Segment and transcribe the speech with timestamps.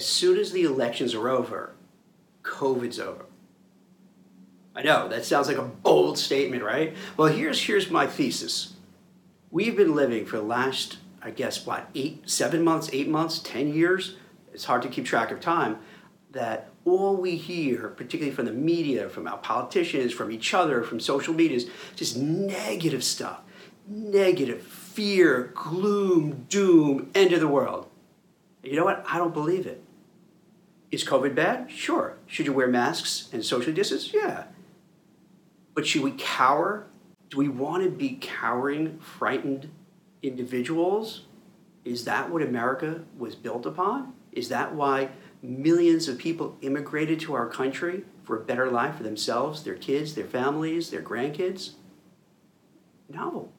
[0.00, 1.74] as soon as the elections are over,
[2.42, 3.26] COVID's over.
[4.74, 6.96] I know that sounds like a bold statement, right?
[7.18, 8.72] Well, here's here's my thesis.
[9.50, 13.74] We've been living for the last, I guess, what eight, seven months, eight months, ten
[13.74, 14.16] years.
[14.54, 15.76] It's hard to keep track of time.
[16.30, 20.98] That all we hear, particularly from the media, from our politicians, from each other, from
[20.98, 23.42] social media, is just negative stuff,
[23.86, 27.86] negative fear, gloom, doom, end of the world.
[28.62, 29.04] You know what?
[29.06, 29.84] I don't believe it.
[30.90, 31.70] Is COVID bad?
[31.70, 32.16] Sure.
[32.26, 34.12] Should you wear masks and social distance?
[34.12, 34.44] Yeah.
[35.74, 36.86] But should we cower?
[37.28, 39.70] Do we want to be cowering, frightened
[40.22, 41.22] individuals?
[41.84, 44.14] Is that what America was built upon?
[44.32, 45.10] Is that why
[45.42, 50.14] millions of people immigrated to our country for a better life for themselves, their kids,
[50.14, 51.72] their families, their grandkids?
[53.08, 53.50] No.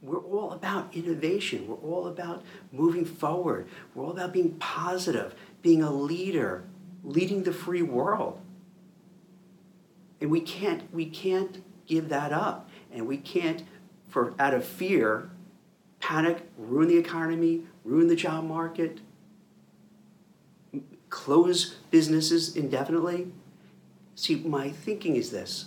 [0.00, 1.66] We're all about innovation.
[1.66, 3.68] We're all about moving forward.
[3.94, 6.64] We're all about being positive, being a leader,
[7.02, 8.40] leading the free world.
[10.20, 12.68] And we can't we can't give that up.
[12.92, 13.64] And we can't
[14.08, 15.30] for out of fear
[16.00, 19.00] panic, ruin the economy, ruin the job market,
[21.10, 23.32] close businesses indefinitely.
[24.14, 25.66] See, my thinking is this.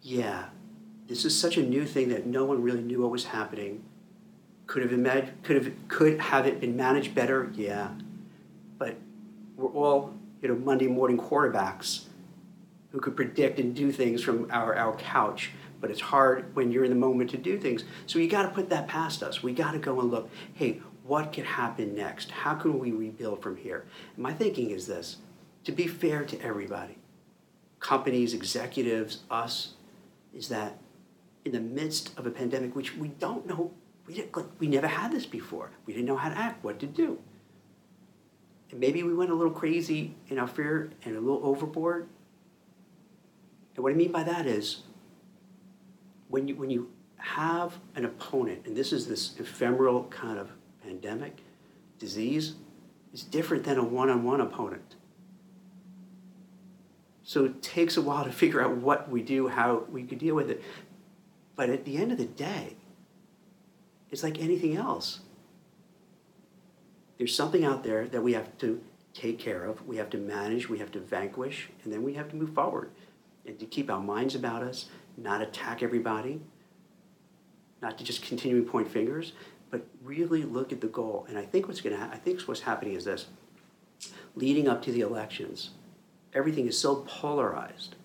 [0.00, 0.46] Yeah,
[1.08, 3.82] this is such a new thing that no one really knew what was happening.
[4.66, 7.50] Could have imag- could have could have it been managed better?
[7.54, 7.88] Yeah,
[8.76, 8.96] but
[9.56, 12.04] we're all you know Monday morning quarterbacks
[12.92, 15.52] who could predict and do things from our, our couch.
[15.80, 17.84] But it's hard when you're in the moment to do things.
[18.06, 19.42] So you got to put that past us.
[19.42, 20.28] We got to go and look.
[20.54, 22.30] Hey, what could happen next?
[22.30, 23.86] How can we rebuild from here?
[24.14, 25.16] And my thinking is this:
[25.64, 26.98] to be fair to everybody,
[27.80, 29.72] companies, executives, us,
[30.34, 30.76] is that
[31.48, 33.72] in the midst of a pandemic, which we don't know,
[34.06, 35.70] we, didn't, we never had this before.
[35.86, 37.18] We didn't know how to act, what to do.
[38.70, 42.06] And maybe we went a little crazy in our fear and a little overboard.
[43.74, 44.82] And what I mean by that is
[46.28, 50.50] when you, when you have an opponent, and this is this ephemeral kind of
[50.82, 51.38] pandemic,
[51.98, 52.56] disease,
[53.14, 54.96] is different than a one on one opponent.
[57.22, 60.34] So it takes a while to figure out what we do, how we could deal
[60.34, 60.62] with it.
[61.58, 62.76] But at the end of the day,
[64.12, 65.18] it's like anything else.
[67.18, 68.80] There's something out there that we have to
[69.12, 72.28] take care of, we have to manage, we have to vanquish, and then we have
[72.28, 72.92] to move forward.
[73.44, 74.86] And to keep our minds about us,
[75.16, 76.40] not attack everybody,
[77.82, 79.32] not to just continue to point fingers,
[79.72, 81.26] but really look at the goal.
[81.28, 83.26] And I think what's going to ha- I think what's happening is this:
[84.36, 85.70] leading up to the elections,
[86.32, 87.96] everything is so polarized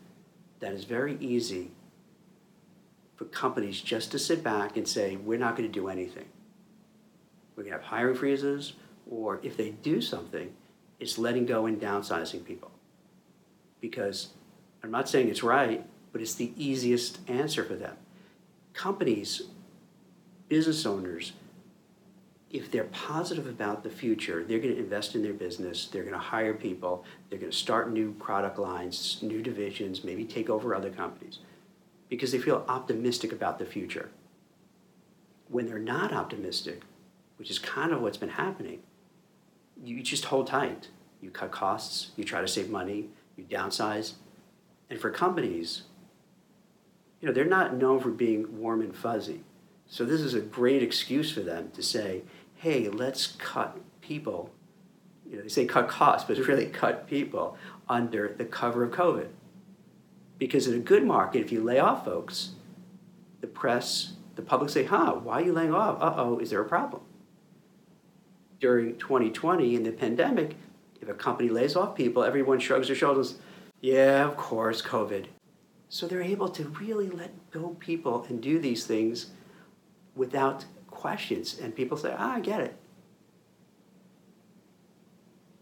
[0.59, 1.69] that it's very easy
[3.15, 6.25] for companies just to sit back and say, we're not going to do anything.
[7.55, 8.73] We're going to have hiring freezes,
[9.09, 10.53] or if they do something,
[10.99, 12.71] it's letting go and downsizing people.
[13.79, 14.29] Because
[14.81, 17.95] I'm not saying it's right, but it's the easiest answer for them.
[18.73, 19.43] Companies,
[20.49, 21.33] business owners,
[22.49, 26.13] if they're positive about the future, they're going to invest in their business, they're going
[26.13, 30.73] to hire people, they're going to start new product lines, new divisions, maybe take over
[30.73, 31.39] other companies
[32.13, 34.11] because they feel optimistic about the future.
[35.47, 36.83] When they're not optimistic,
[37.37, 38.83] which is kind of what's been happening,
[39.83, 40.89] you just hold tight.
[41.21, 44.13] You cut costs, you try to save money, you downsize.
[44.91, 45.85] And for companies,
[47.19, 49.41] you know, they're not known for being warm and fuzzy.
[49.87, 52.21] So this is a great excuse for them to say,
[52.57, 54.51] hey, let's cut people.
[55.27, 57.57] You know, they say cut costs, but it's really cut people
[57.89, 59.29] under the cover of COVID.
[60.43, 62.49] Because in a good market, if you lay off folks,
[63.39, 66.01] the press, the public say, huh, why are you laying off?
[66.01, 67.01] Uh oh, is there a problem?
[68.59, 70.57] During 2020 in the pandemic,
[70.99, 73.37] if a company lays off people, everyone shrugs their shoulders.
[73.79, 75.27] Yeah, of course, COVID.
[75.87, 79.27] So they're able to really let go people and do these things
[80.13, 81.57] without questions.
[81.57, 82.75] And people say, ah, I get it.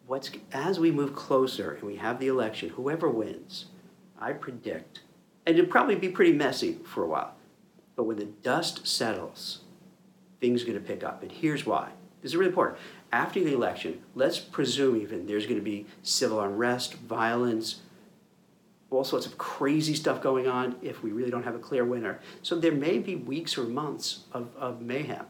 [0.07, 3.67] What's, as we move closer and we have the election, whoever wins,
[4.21, 5.01] I predict,
[5.45, 7.33] and it'll probably be pretty messy for a while,
[7.95, 9.61] but when the dust settles,
[10.39, 11.23] things are going to pick up.
[11.23, 11.89] And here's why.
[12.21, 12.79] This is really important.
[13.11, 17.81] After the election, let's presume even there's going to be civil unrest, violence,
[18.91, 22.19] all sorts of crazy stuff going on if we really don't have a clear winner.
[22.43, 25.25] So there may be weeks or months of, of mayhem.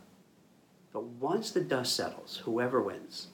[0.91, 3.27] But once the dust settles, whoever wins,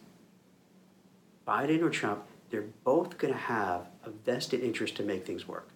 [1.48, 5.69] Biden or Trump, they're both going to have a vested interest to make things work.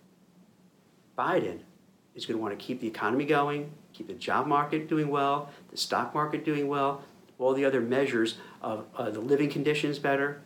[1.18, 1.60] Biden
[2.16, 5.50] is going to want to keep the economy going, keep the job market doing well,
[5.70, 7.04] the stock market doing well,
[7.38, 10.42] all the other measures of uh, the living conditions better,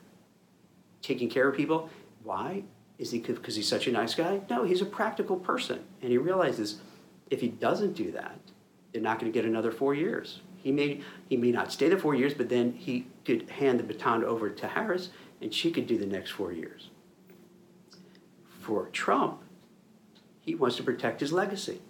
[1.01, 1.89] taking care of people.
[2.23, 2.63] Why?
[2.97, 4.41] Is he because he's such a nice guy?
[4.49, 5.81] No, he's a practical person.
[6.01, 6.79] And he realizes
[7.29, 8.39] if he doesn't do that,
[8.93, 10.39] they're not going to get another four years.
[10.57, 13.83] He may, he may not stay the four years, but then he could hand the
[13.83, 15.09] baton over to Harris
[15.41, 16.89] and she could do the next four years.
[18.65, 19.43] For Trump,
[20.41, 21.83] he wants to protect his legacy.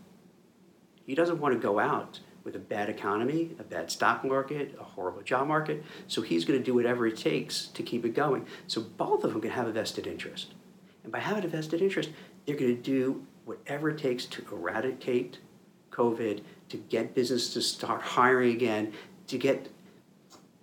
[1.05, 4.83] He doesn't want to go out with a bad economy, a bad stock market, a
[4.83, 5.85] horrible job market.
[6.07, 8.45] So he's going to do whatever it takes to keep it going.
[8.67, 10.53] So both of them can have a vested interest.
[11.03, 12.09] And by having a vested interest,
[12.45, 15.37] they're going to do whatever it takes to eradicate
[15.91, 18.91] COVID, to get business to start hiring again,
[19.27, 19.71] to get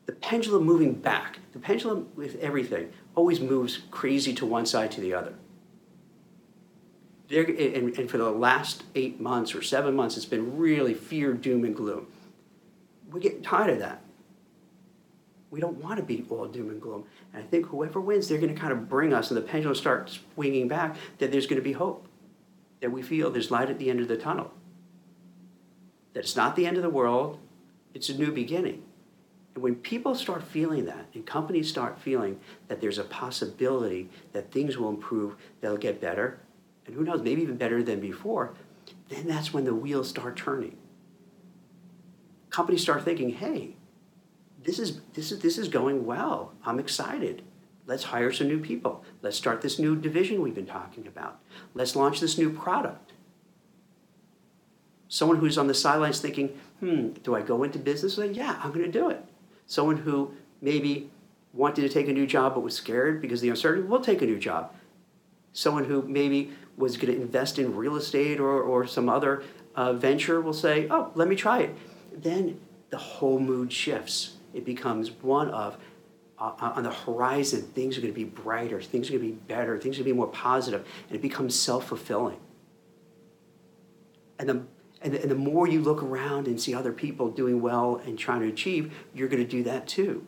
[0.05, 1.39] the pendulum moving back.
[1.55, 5.33] The pendulum with everything always moves crazy to one side to the other.
[7.33, 11.33] There, and, and for the last eight months or seven months, it's been really fear,
[11.33, 12.09] doom, and gloom.
[13.11, 14.03] We get tired of that.
[15.51, 17.05] We don't want to be all doom and gloom.
[17.33, 19.75] And I think whoever wins, they're going to kind of bring us, and the pendulum
[19.75, 22.07] starts swinging back, that there's going to be hope,
[22.83, 24.53] that we feel there's light at the end of the tunnel,
[26.13, 27.39] that it's not the end of the world,
[27.95, 28.83] it's a new beginning.
[29.55, 34.53] And when people start feeling that, and companies start feeling that there's a possibility that
[34.53, 36.39] things will improve, they'll get better,
[36.87, 38.55] and who knows, maybe even better than before,
[39.09, 40.77] then that's when the wheels start turning.
[42.51, 43.77] Companies start thinking, hey,
[44.63, 46.53] this is, this is, this is going well.
[46.65, 47.43] I'm excited.
[47.87, 49.05] Let's hire some new people.
[49.23, 51.41] Let's start this new division we've been talking about.
[51.75, 53.13] Let's launch this new product.
[55.09, 58.17] Someone who's on the sidelines thinking, hmm, do I go into business?
[58.17, 59.25] Like, yeah, I'm going to do it.
[59.67, 61.11] Someone who maybe
[61.53, 64.27] wanted to take a new job but was scared because the uncertainty, will take a
[64.27, 64.75] new job.
[65.53, 69.43] Someone who maybe was going to invest in real estate or, or some other
[69.75, 71.75] uh, venture will say, oh, let me try it.
[72.13, 72.61] Then
[72.91, 75.79] the whole mood shifts it becomes one of
[76.39, 79.33] uh, uh, on the horizon, things are going to be brighter, things are going to
[79.33, 82.39] be better, things are going to be more positive, and it becomes self fulfilling.
[84.39, 84.63] And the,
[85.01, 88.19] and, the, and the more you look around and see other people doing well and
[88.19, 90.27] trying to achieve, you're going to do that too.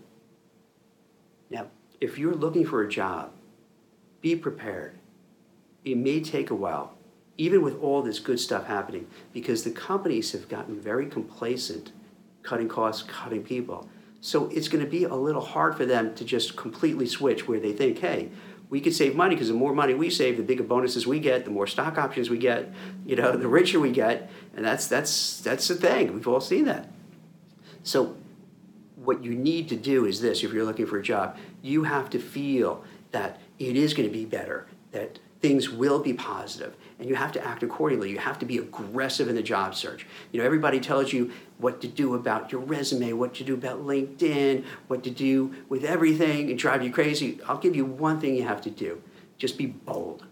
[1.50, 1.66] Now,
[2.00, 3.32] if you're looking for a job,
[4.20, 4.98] be prepared.
[5.84, 6.94] It may take a while,
[7.36, 11.92] even with all this good stuff happening, because the companies have gotten very complacent,
[12.42, 13.88] cutting costs, cutting people.
[14.20, 17.60] So it's going to be a little hard for them to just completely switch where
[17.60, 18.30] they think, hey,
[18.70, 21.44] we could save money because the more money we save, the bigger bonuses we get,
[21.44, 22.72] the more stock options we get,
[23.04, 26.14] you know, the richer we get, and that's that's that's the thing.
[26.14, 26.88] We've all seen that.
[27.82, 28.16] So
[28.96, 32.08] what you need to do is this if you're looking for a job, you have
[32.10, 37.06] to feel that it is going to be better, that things will be positive and
[37.06, 38.08] you have to act accordingly.
[38.08, 40.06] You have to be aggressive in the job search.
[40.32, 43.80] You know everybody tells you what to do about your resume what to do about
[43.80, 47.40] linkedin what to do with everything and drive you crazy.
[47.46, 49.02] I'll give you one thing you have to do.
[49.36, 50.24] Just be bold.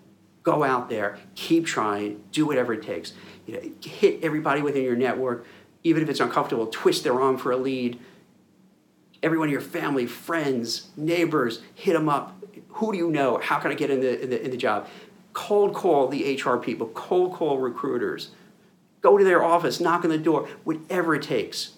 [0.45, 3.13] Go out there keep trying do whatever it takes.
[3.47, 5.45] You know, hit everybody within your network
[5.85, 8.01] even if it's uncomfortable twist their arm for a lead.
[9.23, 12.42] Everyone in your family friends neighbors hit them up
[12.73, 13.39] who do you know?
[13.39, 14.89] How can I get in the, in the, in the job?
[15.33, 18.31] Cold call the HR people, cold call recruiters.
[19.01, 21.73] Go to their office, knock on the door, whatever it takes.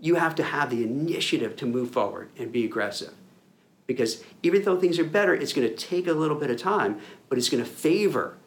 [0.00, 3.12] You have to have the initiative to move forward and be aggressive.
[3.86, 7.00] Because even though things are better, it's going to take a little bit of time,
[7.28, 8.38] but it's going to favor.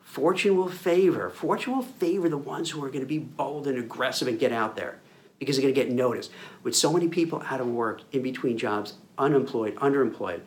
[0.00, 1.30] Fortune will favor.
[1.30, 4.52] Fortune will favor the ones who are going to be bold and aggressive and get
[4.52, 4.98] out there
[5.38, 6.30] because they're going to get noticed.
[6.62, 10.40] With so many people out of work, in between jobs, unemployed, underemployed,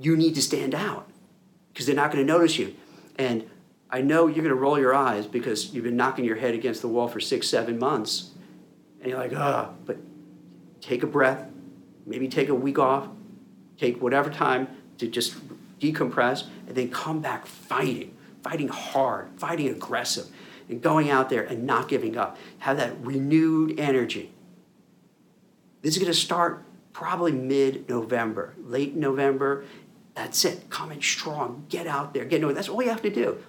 [0.00, 1.08] you need to stand out
[1.72, 2.74] because they're not going to notice you.
[3.16, 3.48] And
[3.90, 6.82] I know you're going to roll your eyes because you've been knocking your head against
[6.82, 8.30] the wall for six, seven months.
[9.00, 9.98] And you're like, ah, oh, but
[10.80, 11.48] take a breath,
[12.04, 13.08] maybe take a week off,
[13.78, 15.36] take whatever time to just
[15.78, 20.26] decompress, and then come back fighting, fighting hard, fighting aggressive,
[20.68, 22.36] and going out there and not giving up.
[22.58, 24.32] Have that renewed energy.
[25.82, 29.64] This is going to start probably mid November, late November,
[30.16, 30.70] that's it.
[30.70, 31.66] Come in strong.
[31.68, 32.24] Get out there.
[32.24, 33.44] Get That's all you have to do.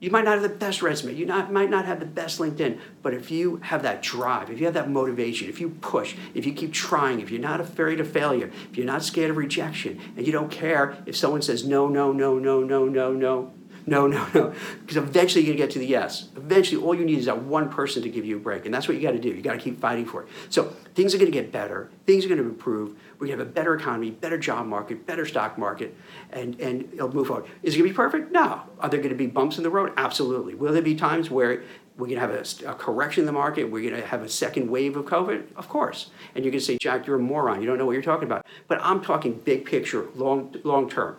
[0.00, 1.14] You might not have the best resume.
[1.14, 2.80] You not, might not have the best LinkedIn.
[3.02, 6.46] But if you have that drive, if you have that motivation, if you push, if
[6.46, 10.00] you keep trying, if you're not afraid of failure, if you're not scared of rejection,
[10.16, 13.52] and you don't care if someone says no, no, no, no, no, no, no,
[13.86, 14.54] no, no, no.
[14.80, 16.28] Because eventually you're going to get to the yes.
[16.36, 18.64] Eventually, all you need is that one person to give you a break.
[18.64, 19.28] And that's what you got to do.
[19.28, 20.28] You got to keep fighting for it.
[20.48, 21.90] So things are going to get better.
[22.06, 22.96] Things are going to improve.
[23.18, 25.96] We're going to have a better economy, better job market, better stock market,
[26.30, 27.46] and, and it'll move forward.
[27.62, 28.32] Is it going to be perfect?
[28.32, 28.62] No.
[28.78, 29.92] Are there going to be bumps in the road?
[29.96, 30.54] Absolutely.
[30.54, 31.62] Will there be times where
[32.00, 33.64] we're going to have a, a, correction in the market.
[33.64, 36.10] We're going to have a second wave of COVID, of course.
[36.34, 37.60] And you're going to say, Jack, you're a moron.
[37.60, 38.46] You don't know what you're talking about.
[38.68, 41.16] But I'm talking big picture, long, long term.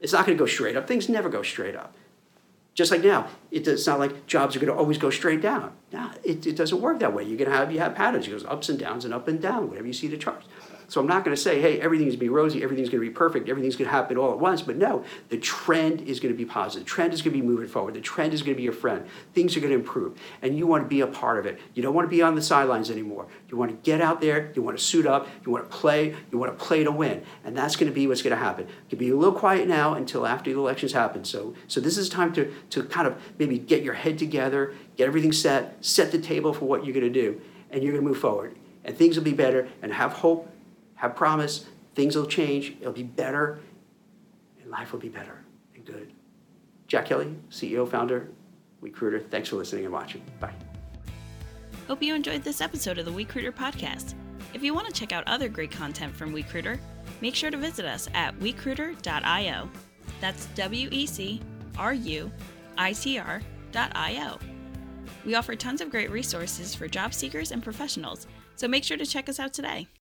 [0.00, 0.88] It's not going to go straight up.
[0.88, 1.94] Things never go straight up.
[2.74, 5.72] Just like now, it's not like jobs are going to always go straight down.
[5.92, 7.24] No, it, it doesn't work that way.
[7.24, 8.26] You're going to have you have patterns.
[8.26, 10.46] It goes ups and downs and up and down, whatever you see the charts.
[10.90, 13.08] So I'm not going to say, hey, everything's going to be rosy, everything's going to
[13.08, 14.60] be perfect, everything's going to happen all at once.
[14.60, 16.84] But no, the trend is going to be positive.
[16.84, 17.94] The trend is going to be moving forward.
[17.94, 19.06] The trend is going to be your friend.
[19.32, 20.18] Things are going to improve.
[20.42, 21.60] And you want to be a part of it.
[21.74, 23.28] You don't want to be on the sidelines anymore.
[23.48, 24.50] You want to get out there.
[24.56, 25.28] You want to suit up.
[25.46, 26.16] You want to play.
[26.32, 27.22] You want to play to win.
[27.44, 28.66] And that's going to be what's going to happen.
[28.66, 31.24] You can be a little quiet now until after the elections happen.
[31.24, 35.06] So, so this is time to, to kind of maybe get your head together, get
[35.06, 38.08] everything set, set the table for what you're going to do, and you're going to
[38.08, 38.56] move forward.
[38.84, 40.50] And things will be better, and have hope
[41.00, 41.64] have promise,
[41.94, 43.58] things will change, it'll be better,
[44.60, 45.42] and life will be better
[45.74, 46.12] and good.
[46.88, 48.28] Jack Kelly, CEO, founder,
[48.82, 50.22] WeCruitr, thanks for listening and watching.
[50.40, 50.52] Bye.
[51.88, 54.12] Hope you enjoyed this episode of the WeCruitr podcast.
[54.52, 56.78] If you want to check out other great content from WeCruitr,
[57.22, 59.70] make sure to visit us at wecruitr.io.
[60.20, 61.40] That's W E C
[61.78, 62.30] R U
[62.76, 64.38] I T R.io.
[65.24, 68.26] We offer tons of great resources for job seekers and professionals,
[68.56, 69.88] so make sure to check us out today.